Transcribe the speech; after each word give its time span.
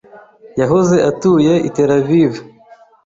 Yahoze 0.59 0.95
atuye 1.09 1.53
i 1.67 1.69
Tel 1.75 1.91
Aviv. 1.99 2.31